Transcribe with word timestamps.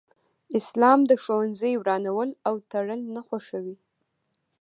اسلام 0.59 0.99
د 1.09 1.11
ښوونځي 1.23 1.73
ورانول 1.77 2.29
او 2.47 2.55
تړل 2.71 3.01
نه 3.15 3.21
خوښوي 3.27 3.75